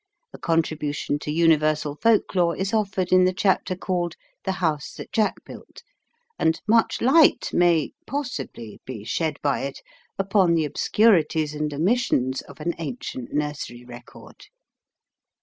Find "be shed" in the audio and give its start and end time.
8.83-9.37